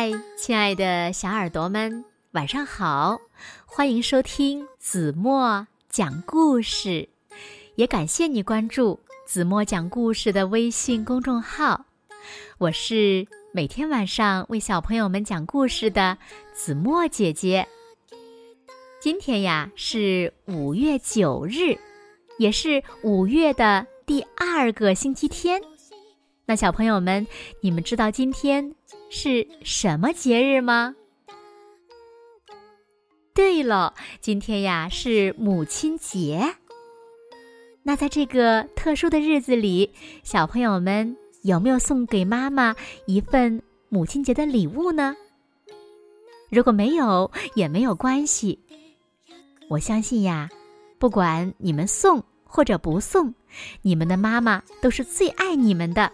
[0.00, 3.18] 嗨，亲爱的小耳朵们，晚上好！
[3.66, 7.08] 欢迎收听子墨讲故事，
[7.74, 11.84] 也感谢你关注子墨讲故事的微信公众号。
[12.58, 16.16] 我是每天晚上为小朋友们讲故事的
[16.54, 17.66] 子墨姐姐。
[19.00, 21.76] 今天呀是五月九日，
[22.38, 25.60] 也是五月的第二个星期天。
[26.50, 27.26] 那小朋友们，
[27.60, 28.74] 你们知道今天
[29.10, 30.96] 是什么节日吗？
[33.34, 36.54] 对了，今天呀是母亲节。
[37.82, 42.74] 那在这个特殊的日子里，小朋友们有没有送给妈妈
[43.04, 45.14] 一份母亲节的礼物呢？
[46.48, 48.58] 如果没有，也没有关系。
[49.68, 50.48] 我相信呀，
[50.98, 53.34] 不管你们送或者不送，
[53.82, 56.10] 你们的妈妈都是最爱你们的。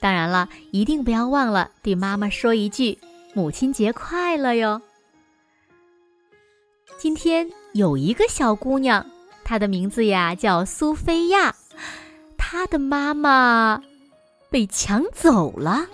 [0.00, 2.98] 当然了，一定不要忘了对妈妈说一句
[3.34, 4.80] “母亲节快乐”哟。
[6.98, 9.04] 今天有一个小姑娘，
[9.44, 11.54] 她的名字呀叫苏菲亚，
[12.36, 13.82] 她的妈妈
[14.50, 15.86] 被抢走了。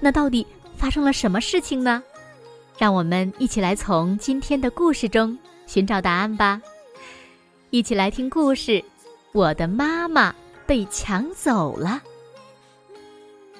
[0.00, 0.46] 那到底
[0.76, 2.02] 发生了什么事情呢？
[2.78, 6.60] 让我们一起来从今天的故事中寻找答案吧。
[7.70, 8.72] 一起来听故事，
[9.32, 10.34] 《我的妈妈
[10.66, 12.02] 被抢走了》。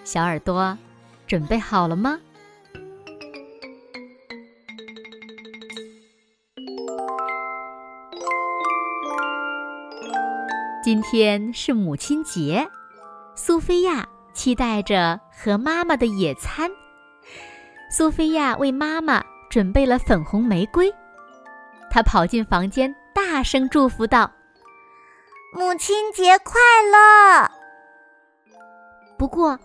[0.05, 0.77] 小耳朵，
[1.27, 2.19] 准备好了吗？
[10.83, 12.69] 今天是母亲节，
[13.37, 16.69] 苏菲亚期待着和妈妈的野餐。
[17.89, 20.93] 苏菲亚为妈妈准备了粉红玫瑰，
[21.89, 24.31] 她跑进房间，大声祝福道
[25.55, 27.49] ：“母亲节快乐！”
[29.17, 29.57] 不过，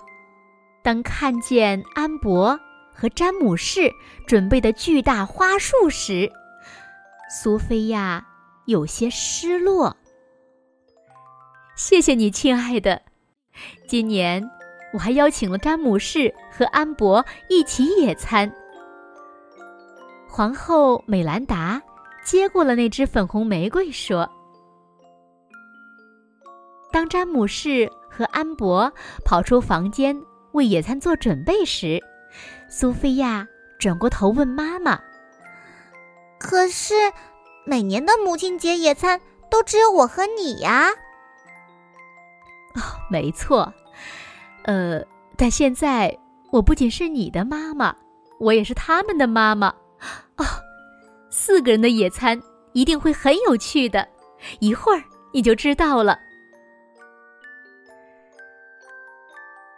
[0.88, 2.57] 当看见安博
[2.95, 3.91] 和詹姆士
[4.25, 6.31] 准备的巨大花束时，
[7.30, 8.25] 苏菲亚
[8.67, 9.98] 有些失落。
[11.75, 13.02] 谢谢你，亲爱的。
[13.86, 14.49] 今年
[14.93, 18.49] 我还邀请了詹姆士和安博一起野餐。
[20.25, 21.81] 皇后美兰达
[22.23, 24.25] 接过了那只粉红玫瑰，说
[26.93, 28.89] ：“当詹姆士和安博
[29.25, 30.17] 跑出房间。”
[30.57, 32.03] 为野餐做准备时，
[32.67, 33.47] 苏菲亚
[33.79, 34.99] 转过头问妈妈
[36.39, 36.93] ：“可是，
[37.65, 40.89] 每年的母亲节野餐都只有我和你呀
[42.75, 43.71] ？”“哦，没错。
[44.63, 44.99] 呃，
[45.37, 46.17] 但现在
[46.51, 47.95] 我不仅是你的妈妈，
[48.39, 49.69] 我也是他们的妈妈。
[50.37, 50.45] 哦，
[51.29, 52.41] 四个人的野餐
[52.73, 54.07] 一定会很有趣的，
[54.59, 56.19] 一会儿你就知道了。”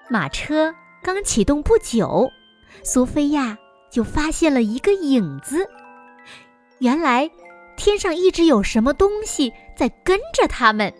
[0.09, 2.31] 马车刚启动不久，
[2.83, 3.55] 苏菲亚
[3.91, 5.69] 就发现了一个影子。
[6.79, 7.29] 原来，
[7.77, 10.91] 天上一直有什么东西在跟着他们。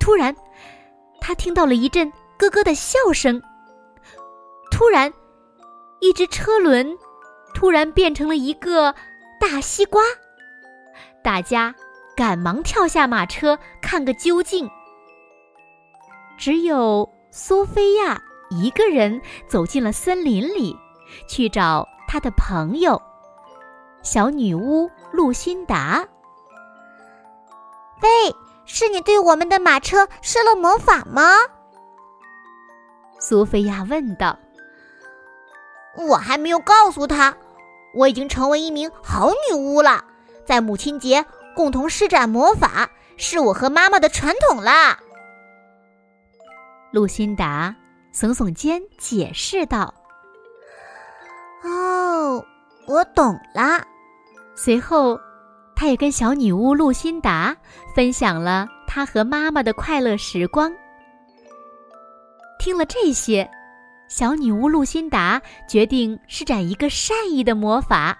[0.00, 0.34] 突然，
[1.20, 3.42] 他听到了一阵咯咯的笑声。
[4.70, 5.12] 突然，
[6.00, 6.96] 一只车轮
[7.52, 8.94] 突然变成了一个
[9.38, 10.02] 大西瓜。
[11.22, 11.74] 大家
[12.16, 14.70] 赶忙跳下马车，看个究竟。
[16.38, 17.11] 只有。
[17.34, 20.78] 苏菲亚一个人走进了森林里，
[21.26, 23.00] 去找她的朋友
[24.02, 26.06] 小女巫露辛达。
[28.02, 31.38] 喂，是你对我们的马车施了魔法吗？
[33.18, 34.38] 苏菲亚问道。
[35.96, 37.34] 我还没有告诉他，
[37.94, 40.04] 我已经成为一名好女巫了。
[40.44, 41.24] 在母亲节
[41.56, 44.98] 共同施展魔法，是我和妈妈的传统啦。
[46.92, 47.74] 露辛达
[48.12, 49.92] 耸耸肩，解释道
[51.64, 52.44] ：“哦，
[52.86, 53.82] 我懂了。”
[54.54, 55.18] 随后，
[55.74, 57.56] 他也跟小女巫露辛达
[57.94, 60.70] 分享了他和妈妈的快乐时光。
[62.58, 63.50] 听了这些，
[64.08, 68.18] 小女巫露辛达决定施展一个善意的魔法，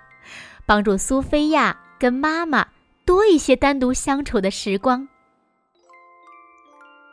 [0.64, 2.66] 帮助苏菲亚跟妈妈
[3.04, 5.06] 多一些单独相处的时光。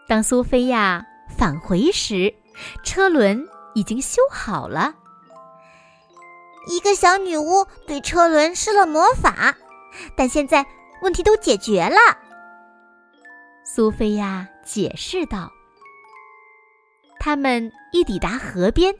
[0.08, 1.06] 当苏菲亚。
[1.38, 2.34] 返回时，
[2.84, 4.96] 车轮已经修好了。
[6.68, 9.56] 一个小女巫对车轮施了魔法，
[10.16, 10.66] 但现在
[11.02, 11.98] 问题都解决了。
[13.64, 15.52] 苏菲亚解释道。
[17.20, 18.96] 他们一抵达河边，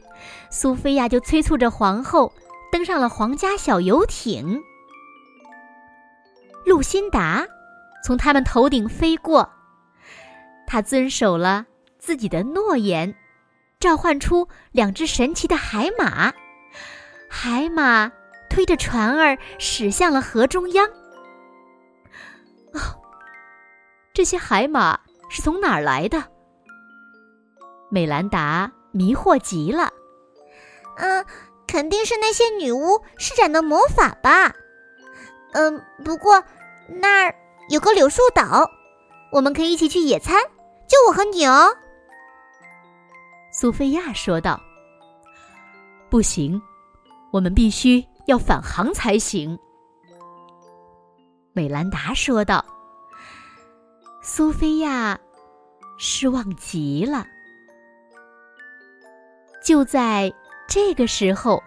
[0.50, 2.32] 苏菲亚就催促着皇后
[2.70, 4.62] 登上了皇家小游艇。
[6.66, 7.46] 露辛达
[8.04, 9.50] 从他们头顶飞过，
[10.66, 11.66] 他遵守了。
[12.00, 13.14] 自己的诺言，
[13.78, 16.32] 召唤出两只神奇的海马，
[17.28, 18.10] 海马
[18.48, 20.86] 推着船儿驶向了河中央。
[22.72, 22.80] 哦，
[24.14, 24.98] 这些海马
[25.28, 26.24] 是从哪儿来的？
[27.90, 29.92] 美兰达迷惑极了。
[30.96, 31.24] 嗯，
[31.66, 34.54] 肯定是那些女巫施展的魔法吧。
[35.52, 36.42] 嗯，不过
[36.88, 37.34] 那儿
[37.68, 38.70] 有个柳树岛，
[39.32, 40.42] 我们可以一起去野餐，
[40.88, 41.76] 就我和你哦。
[43.60, 44.58] 苏菲亚说道
[46.08, 46.58] ：“不行，
[47.30, 49.58] 我们必须要返航才行。”
[51.52, 52.64] 美兰达说道。
[54.22, 55.20] 苏菲亚
[55.98, 57.26] 失望极了。
[59.62, 60.32] 就在
[60.66, 61.62] 这个时候，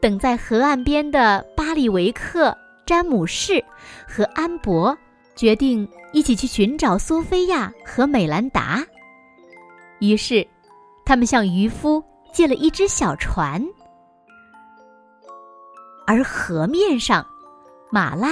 [0.00, 2.56] 等在河岸边的巴里维克、
[2.86, 3.62] 詹姆士
[4.08, 4.96] 和安博
[5.36, 8.82] 决定一起去寻找苏菲亚和美兰达。
[9.98, 10.48] 于是，
[11.10, 13.60] 他们向渔夫借了一只小船，
[16.06, 17.26] 而河面上，
[17.90, 18.28] 马拉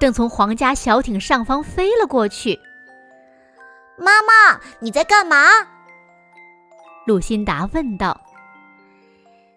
[0.00, 2.58] 正从皇家小艇上方飞了过去。
[3.98, 5.36] 妈妈，你在干嘛？
[7.06, 8.18] 露辛达问道。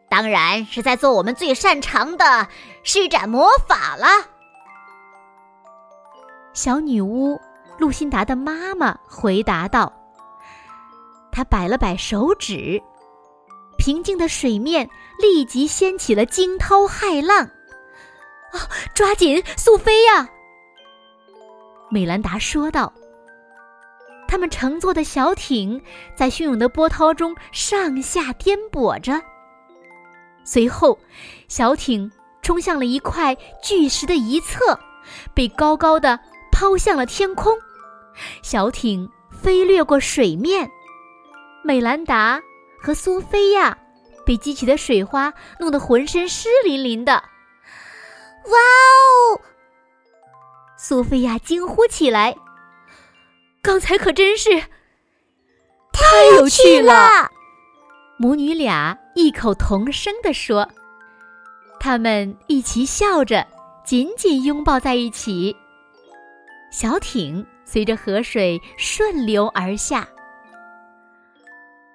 [0.09, 2.49] 当然是在做我们最擅长的
[2.83, 4.07] 施展魔法了。
[6.51, 7.39] 小女巫
[7.77, 9.89] 露辛达的妈妈回答道
[11.37, 12.81] ：“他摆了摆手指，
[13.77, 14.89] 平静的水面
[15.19, 17.45] 立即掀起了惊涛骇浪。
[18.51, 18.57] 啊，
[18.95, 20.27] 抓紧，速飞呀！”
[21.91, 22.91] 美兰达说道。
[24.27, 25.79] 他们乘坐的小艇
[26.15, 29.21] 在汹涌的波涛中上下颠簸着。
[30.43, 30.97] 随后，
[31.47, 32.11] 小艇
[32.41, 34.79] 冲向了一块巨石的一侧，
[35.35, 36.19] 被高高的
[36.51, 37.55] 抛向了天空。
[38.41, 40.67] 小艇飞掠过水面，
[41.67, 42.41] 美兰达
[42.81, 43.77] 和苏菲亚
[44.25, 47.11] 被激起的水花弄得浑身湿淋淋的。
[48.45, 49.41] 哇哦！
[50.77, 52.33] 苏菲亚惊呼起来
[53.61, 54.49] ：“刚才可真是
[55.91, 57.29] 太有趣了！”
[58.17, 60.65] 母女俩异口同声地说
[61.81, 63.45] ：“他们一起笑着，
[63.83, 65.53] 紧紧拥抱在一起。
[66.71, 70.07] 小艇随着河水顺流而下。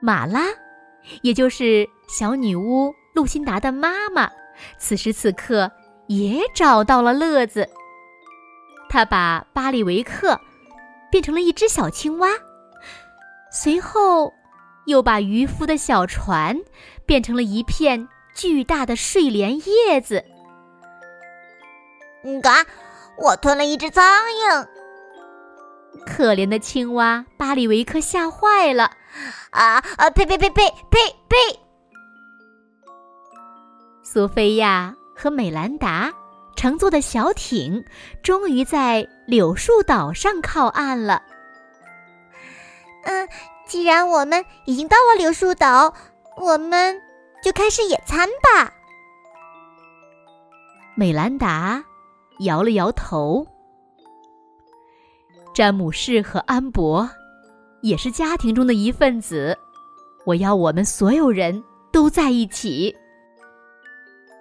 [0.02, 0.48] 马拉，
[1.22, 4.28] 也就是小女巫露辛达的妈妈，
[4.76, 5.70] 此时此刻
[6.08, 7.66] 也找到了乐子。
[8.88, 10.38] 她把巴里维克
[11.10, 12.28] 变成了一只小青蛙，
[13.50, 14.30] 随后。”
[14.86, 16.58] 又把渔夫的小船
[17.06, 20.24] 变成了一片巨大的睡莲叶子。
[22.42, 22.66] 嘎，
[23.16, 24.66] 我吞了一只苍蝇。
[26.04, 28.90] 可怜的青蛙巴里维克吓坏了。
[29.52, 30.10] 啊啊！
[30.10, 31.36] 呸呸呸呸呸呸！
[34.02, 36.12] 苏菲亚和美兰达
[36.56, 37.82] 乘坐的小艇
[38.22, 41.22] 终于在柳树岛上靠岸了。
[43.04, 43.28] 嗯。
[43.64, 45.94] 既然我们已经到了柳树岛，
[46.36, 47.00] 我们
[47.42, 48.70] 就开始野餐吧。
[50.94, 51.82] 美兰达
[52.40, 53.46] 摇了摇头。
[55.54, 57.08] 詹姆士和安博
[57.82, 59.56] 也是家庭中的一份子，
[60.24, 61.62] 我要我们所有人
[61.92, 62.96] 都在一起。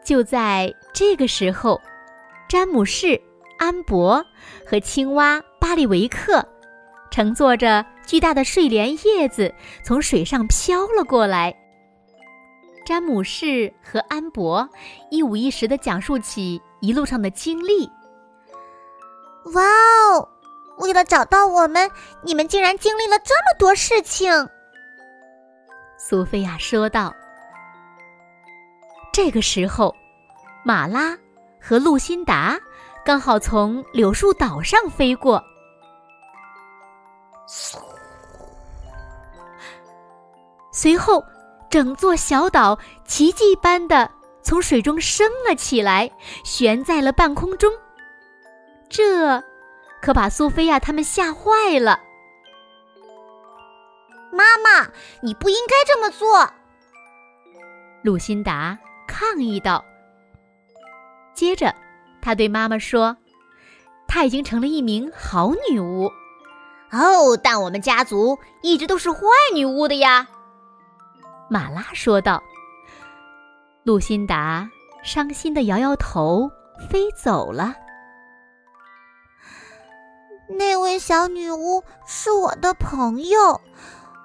[0.05, 1.79] 就在这个时候，
[2.47, 3.21] 詹姆士、
[3.59, 4.23] 安博
[4.65, 6.47] 和青蛙巴里维克
[7.11, 7.85] 乘坐着。
[8.03, 9.53] 巨大的睡莲叶子
[9.85, 11.55] 从水上飘了过来。
[12.83, 14.67] 詹姆士和安博
[15.09, 17.89] 一五一十的讲述起一路上的经历。
[19.53, 20.27] 哇哦！
[20.81, 21.89] 为了找到我们，
[22.23, 24.31] 你们竟然经历了这么多事情。
[25.97, 27.13] 苏菲亚说道。
[29.13, 29.95] 这个时候，
[30.63, 31.17] 马拉
[31.61, 32.59] 和露辛达
[33.05, 35.43] 刚好从柳树岛上飞过。
[40.71, 41.23] 随后，
[41.69, 44.09] 整座小岛奇迹般的
[44.41, 46.09] 从水中升了起来，
[46.43, 47.71] 悬在了半空中。
[48.89, 49.43] 这
[50.01, 51.99] 可把苏菲亚他们吓坏了。
[54.31, 54.89] 妈妈，
[55.21, 56.49] 你不应该这么做！
[58.01, 58.77] 鲁辛达
[59.07, 59.83] 抗议道。
[61.33, 61.73] 接着，
[62.21, 63.15] 他对妈妈说
[64.07, 66.11] ：“她已经成了一名好女巫。”
[66.91, 69.19] 哦，但我们家族一直都是坏
[69.53, 70.27] 女巫的呀。
[71.49, 72.41] 马拉说道
[73.83, 74.69] ：“露辛达
[75.03, 76.49] 伤心的摇摇头，
[76.89, 77.75] 飞走了。
[80.57, 83.59] 那位小女巫是我的朋友，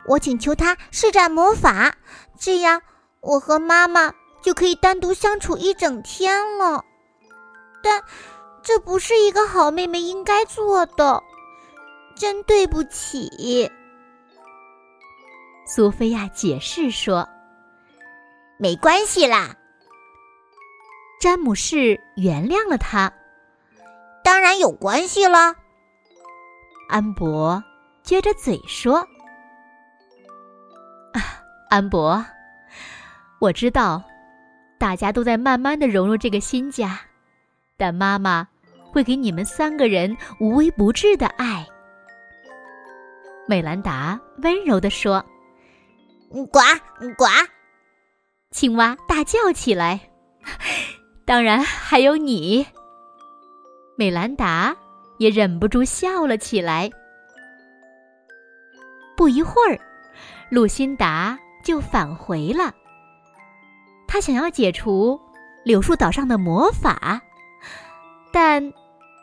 [0.06, 1.94] 我请求她施展魔法，
[2.38, 2.82] 这样
[3.20, 6.84] 我和妈妈就可以单独相处一整天了。
[7.82, 8.02] 但
[8.62, 11.22] 这不是一个好妹妹应该做的，
[12.16, 13.70] 真对不起。
[15.66, 17.28] 苏菲亚解释说
[18.58, 19.54] ：“没关系啦。”
[21.20, 23.12] 詹姆士原谅了他。
[24.22, 25.54] 当然有关系了。
[26.88, 27.62] 安博
[28.04, 28.98] 撅着嘴说
[31.12, 31.20] ：“啊，
[31.68, 32.24] 安博，
[33.40, 34.02] 我知道，
[34.78, 37.00] 大家都在慢慢的融入这个新家，
[37.76, 38.46] 但妈妈
[38.92, 41.66] 会给你们三个人无微不至的爱。”
[43.48, 45.24] 美兰达温柔的说
[46.30, 46.60] ：“呱
[47.16, 47.24] 呱！”
[48.52, 50.00] 青蛙大叫起来
[51.26, 52.66] ：“当然还有你。”
[53.98, 54.76] 美兰达
[55.18, 56.90] 也忍不住笑了起来。
[59.16, 59.78] 不一会儿，
[60.50, 62.74] 露辛达就返回了。
[64.06, 65.20] 他想要解除
[65.64, 67.20] 柳树岛上的魔法，
[68.32, 68.72] 但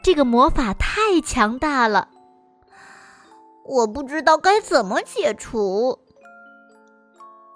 [0.03, 2.09] 这个魔法太强大了，
[3.63, 5.99] 我不知道该怎么解除。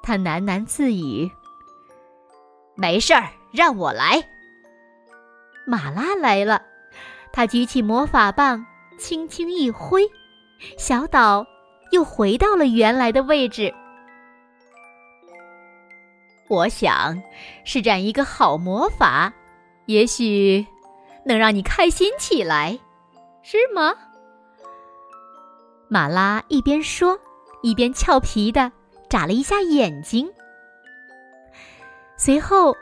[0.01, 1.29] 他喃喃自语
[2.77, 4.24] ：“没事儿，让我来。”
[5.67, 6.62] 马拉来了。
[7.38, 8.65] 他举起魔法棒，
[8.98, 10.01] 轻轻一挥，
[10.75, 11.46] 小岛
[11.91, 13.72] 又回到了原来的位置。
[16.48, 17.22] 我想
[17.63, 19.32] 施展一个好魔法，
[19.86, 20.65] 也许
[21.24, 22.79] 能让你开心起来，
[23.44, 23.94] 是吗？
[25.89, 27.20] 马拉一边说，
[27.62, 28.72] 一边俏皮的
[29.12, 30.27] 眨了一下眼睛。
[32.17, 32.75] 随后，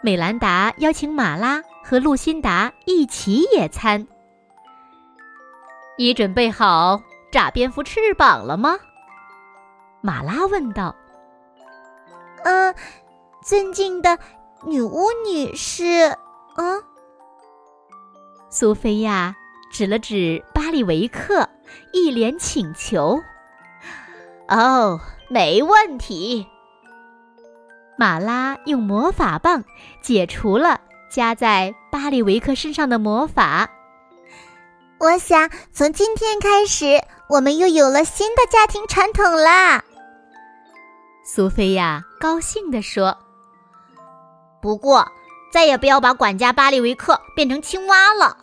[0.00, 1.62] 美兰达邀请马拉。
[1.90, 4.06] 和露辛达一起野餐。
[5.98, 8.78] 你准备好炸蝙蝠翅膀了吗？
[10.00, 10.94] 马拉问道。
[12.44, 12.72] 嗯，
[13.42, 14.16] 尊敬的
[14.64, 16.16] 女巫女士，
[16.54, 16.80] 嗯。
[18.50, 19.34] 苏菲亚
[19.72, 21.48] 指了指巴里维克，
[21.92, 23.20] 一脸请求。
[24.46, 26.46] 哦，没问题。
[27.98, 29.64] 马拉用魔法棒
[30.00, 30.82] 解除了。
[31.10, 33.68] 加在巴里维克身上的魔法，
[34.98, 39.82] 我想从今天开始，我们又有了新的家庭传统啦。
[41.24, 43.18] 苏菲亚高兴地说
[44.62, 45.10] ：“不过，
[45.52, 48.36] 再也不要把管家巴里维克变成青蛙了。”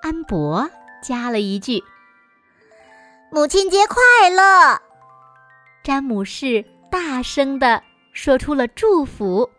[0.00, 0.70] 安博
[1.02, 1.84] 加了一句
[3.30, 4.80] ：“母亲节快乐！”
[5.84, 9.50] 詹姆士大声的说出了祝福。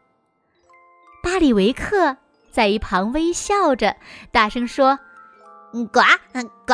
[1.27, 2.15] 巴里维克
[2.49, 3.97] 在一旁微笑着，
[4.31, 4.97] 大声说
[5.91, 5.99] ：“呱
[6.65, 6.73] 呱！”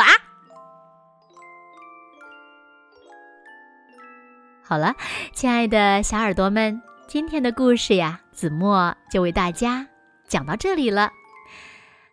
[4.62, 4.94] 好了，
[5.32, 9.88] 亲爱的小耳朵们，今天的故事呀，子墨就为大家
[10.28, 11.10] 讲到这里了。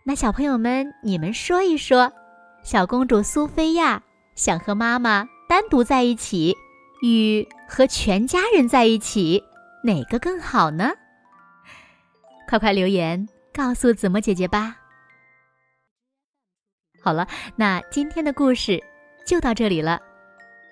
[0.03, 2.12] 那小朋友们，你们说一说，
[2.63, 4.01] 小公主苏菲亚
[4.33, 6.57] 想和妈妈单独在一起，
[7.03, 9.43] 与和全家人在一起，
[9.83, 10.91] 哪个更好呢？
[12.51, 14.75] 快快留言告诉子墨姐姐吧。
[17.01, 18.77] 好了，那今天的故事
[19.25, 20.01] 就到这里了。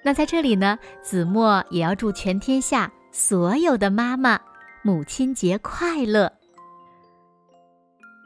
[0.04, 4.38] 那在这里呢，子墨也要祝全天下所有的妈妈
[4.82, 6.30] 母亲节快乐。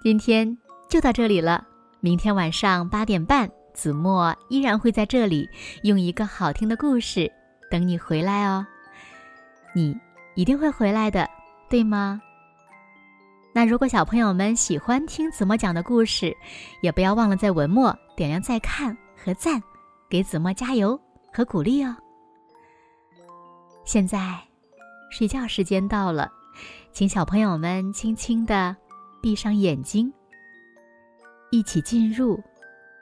[0.01, 0.57] 今天
[0.89, 1.63] 就到这里了，
[1.99, 5.47] 明天晚上八点半，子墨依然会在这里
[5.83, 7.31] 用一个好听的故事
[7.69, 8.65] 等你回来哦。
[9.75, 9.95] 你
[10.33, 11.29] 一定会回来的，
[11.69, 12.19] 对吗？
[13.55, 16.35] 那如果小朋友们喜欢听子墨讲的故事，
[16.81, 19.61] 也不要忘了在文末点亮再看和赞，
[20.09, 20.99] 给子墨加油
[21.31, 21.95] 和鼓励哦。
[23.85, 24.39] 现在，
[25.11, 26.31] 睡觉时间到了，
[26.91, 28.75] 请小朋友们轻轻的
[29.21, 30.11] 闭上眼睛，
[31.51, 32.41] 一起进入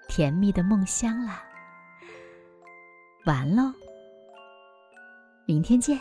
[0.10, 1.41] 甜蜜的梦乡啦。
[3.25, 3.72] 完喽，
[5.46, 5.98] 明天见。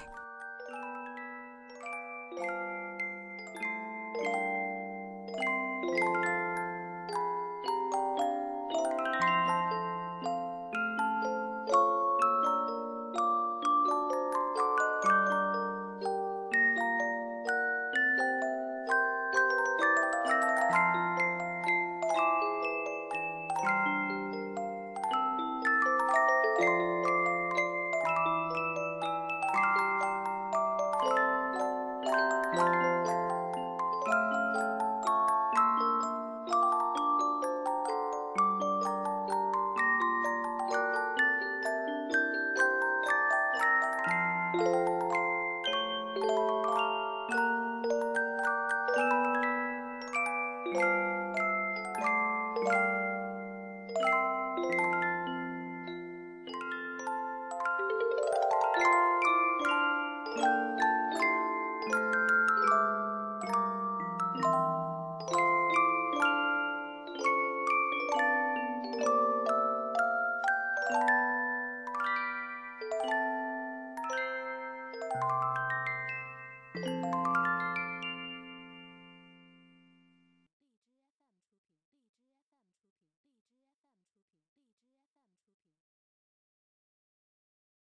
[58.81, 59.10] you